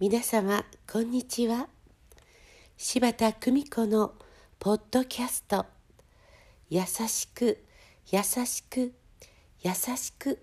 [0.00, 1.68] 皆様こんにちは。
[2.78, 4.14] 柴田久美子の
[4.58, 5.66] ポッドキャスト
[6.70, 7.62] 「優しく
[8.10, 8.94] 優しく
[9.60, 10.38] 優しく」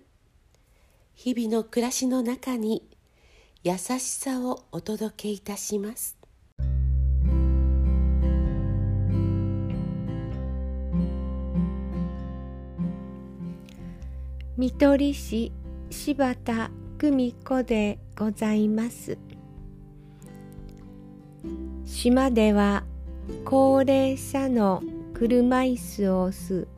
[1.16, 2.88] 日々の暮らしの中に
[3.64, 6.16] 優しさをお届けいたします。
[14.56, 15.50] 見取り師
[15.90, 19.18] 柴田久美子でございます。
[21.88, 22.84] 島では
[23.46, 24.82] 高齢者の
[25.14, 26.68] 車椅子を押す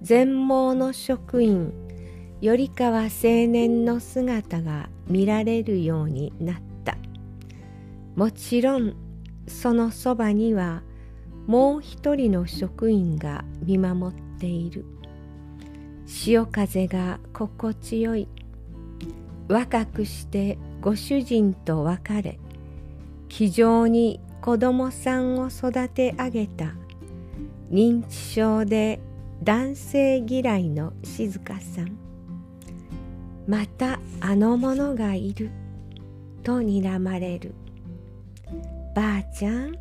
[0.00, 1.74] 全盲の職員
[2.40, 3.08] 頼川青
[3.48, 6.96] 年の姿が見られるようになった。
[8.14, 8.94] もちろん
[9.48, 10.82] そのそばには
[11.48, 14.86] もう一人の職員が見守っている。
[16.06, 18.28] 潮風が心地よい。
[19.48, 22.38] 若くしてご主人と別れ
[23.28, 26.74] 気丈に子供さんを育て上げた
[27.70, 29.00] 認知症で
[29.42, 31.96] 男性嫌いの静香さん。
[33.46, 35.50] またあの者がいる
[36.42, 37.54] と睨まれる。
[38.94, 39.76] ばあちゃん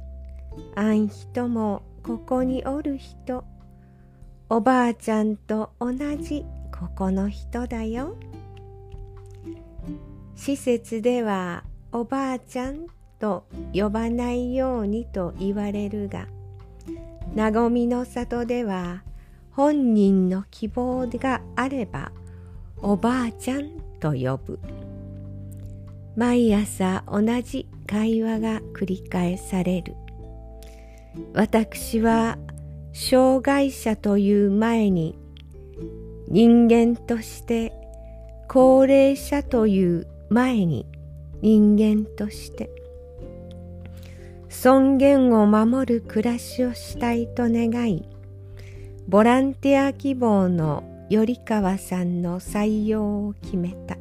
[0.75, 3.44] あん人もここにおる人。
[4.49, 8.16] おばあちゃんと同じここの人だよ。
[10.36, 12.86] 施設ではおばあちゃん
[13.20, 16.28] と呼ばないようにと言われるが
[17.36, 19.04] なごみの里では
[19.52, 22.12] 本人の希望があれば
[22.82, 24.60] おばあちゃんと呼ぶ。
[26.16, 29.95] 毎朝同じ会話が繰り返される。
[31.34, 32.38] 私は
[32.94, 35.18] 障害者という前に
[36.28, 37.73] 人間として
[38.48, 40.86] 高齢者という前に
[41.42, 42.70] 人間として
[44.49, 48.08] 尊厳を守る暮らしをしたいと願い
[49.08, 53.97] ボランティア希望の頼川さんの採用を決めた。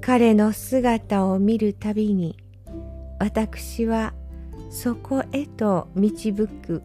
[0.00, 2.36] 彼の姿を見るたびに
[3.20, 4.12] 私は
[4.70, 6.82] そこへと導く。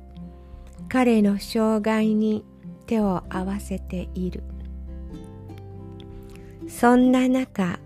[0.90, 2.46] 彼の障害に
[2.86, 4.44] 手を合わせている。
[6.68, 7.80] そんな中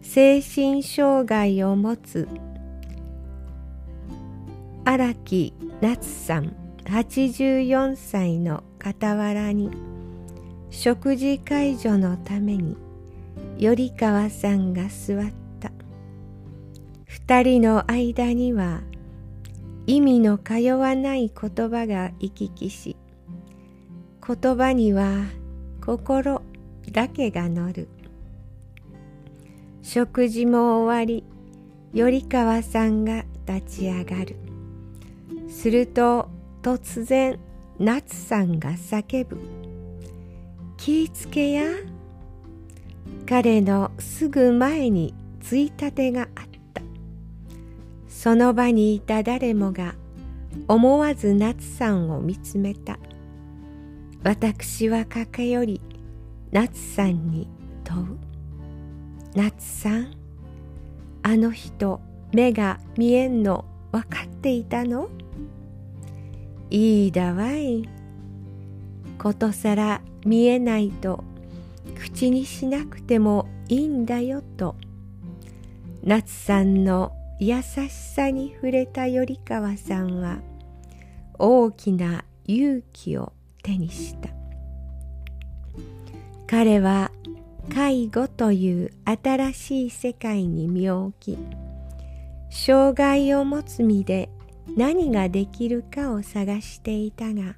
[0.00, 2.26] 精神障害を持つ
[4.84, 6.56] 荒木夏さん
[6.86, 9.70] 84歳の傍らに
[10.70, 12.76] 食事介助のために
[13.60, 15.70] 頼川さんが座った。
[17.04, 18.80] 二人の間には
[19.86, 22.96] 意味の通わない言葉が行き来し
[24.26, 25.26] 言葉には
[25.84, 26.42] 心
[26.90, 27.88] だけが乗る。
[29.82, 31.24] 食事も終わり
[31.94, 34.51] 頼川さんが立ち上がる。
[35.52, 36.28] すると
[36.62, 37.38] 突然
[37.78, 39.38] 夏さんが叫ぶ。
[40.76, 41.64] 気ぃつけや。
[43.28, 46.28] 彼のすぐ前についたてがあっ
[46.74, 46.82] た。
[48.08, 49.94] その場にいた誰もが
[50.66, 52.98] 思わず夏さんを見つめた。
[54.24, 55.80] 私は駆け寄り
[56.50, 57.46] 夏さんに
[57.84, 58.18] 問う。
[59.36, 60.12] 夏さん
[61.22, 62.00] あの人
[62.32, 65.08] 目が見えんの分かっていたの？
[66.72, 67.86] いいだわい。
[69.18, 71.22] ことさら見えないと
[72.00, 74.74] 口にしなくてもいいんだよと
[76.02, 80.38] 夏さんの優しさに触れた頼川さんは
[81.38, 84.30] 大きな勇気を手にした。
[86.46, 87.12] 彼は
[87.72, 91.38] 介護という新しい世界に身を置き
[92.50, 94.30] 障害を持つ身で
[94.76, 97.54] 何ができるかを探していたが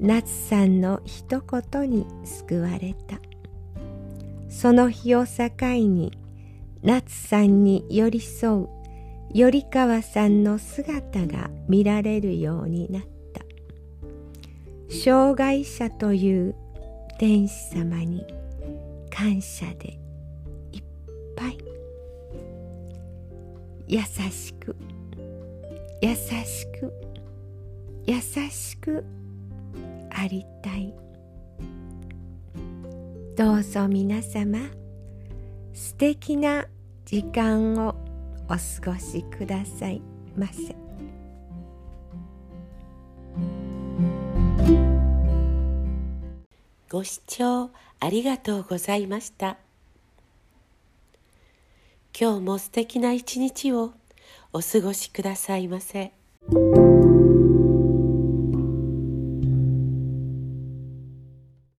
[0.00, 3.18] 夏さんの一言に救われた。
[4.48, 6.16] その日を境に
[6.82, 8.68] 夏さんに寄り添う
[9.32, 13.02] 頼川さんの姿が見られるようになっ
[13.32, 13.42] た。
[14.90, 16.54] 障害者という
[17.18, 18.24] 天使様に
[19.10, 19.98] 感謝で
[20.72, 20.82] いっ
[21.36, 21.58] ぱい。
[23.86, 24.00] 優
[24.30, 24.76] しく
[26.04, 26.92] 優しく
[28.04, 29.06] 優しく
[30.10, 30.92] ありたい
[33.34, 34.58] どうぞ皆様
[35.72, 36.66] 素敵な
[37.06, 37.94] 時間を
[38.44, 40.02] お過ごしください
[40.36, 40.76] ませ。
[46.90, 49.56] ご視聴ありがとうございました。
[52.20, 53.94] 今日も素敵な一日を
[54.56, 56.12] お過ごしくださいませ。